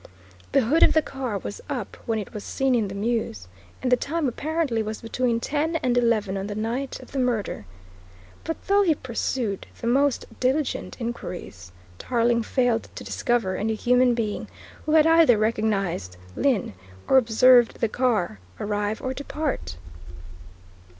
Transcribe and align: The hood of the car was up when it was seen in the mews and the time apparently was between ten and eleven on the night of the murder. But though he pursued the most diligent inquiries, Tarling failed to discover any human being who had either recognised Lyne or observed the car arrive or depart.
The 0.53 0.61
hood 0.61 0.81
of 0.81 0.93
the 0.93 1.03
car 1.03 1.37
was 1.37 1.61
up 1.69 1.95
when 2.07 2.17
it 2.17 2.33
was 2.33 2.43
seen 2.43 2.73
in 2.73 2.87
the 2.87 2.95
mews 2.95 3.47
and 3.83 3.91
the 3.91 3.95
time 3.95 4.27
apparently 4.27 4.81
was 4.81 4.99
between 4.99 5.39
ten 5.39 5.75
and 5.75 5.95
eleven 5.95 6.37
on 6.37 6.47
the 6.47 6.55
night 6.55 6.99
of 7.01 7.11
the 7.11 7.19
murder. 7.19 7.67
But 8.43 8.65
though 8.65 8.81
he 8.81 8.95
pursued 8.95 9.67
the 9.79 9.85
most 9.85 10.25
diligent 10.39 10.99
inquiries, 10.99 11.71
Tarling 11.99 12.41
failed 12.41 12.89
to 12.95 13.03
discover 13.03 13.55
any 13.57 13.75
human 13.75 14.15
being 14.15 14.47
who 14.87 14.93
had 14.93 15.05
either 15.05 15.37
recognised 15.37 16.17
Lyne 16.35 16.73
or 17.07 17.17
observed 17.19 17.79
the 17.79 17.87
car 17.87 18.39
arrive 18.59 19.03
or 19.03 19.13
depart. 19.13 19.77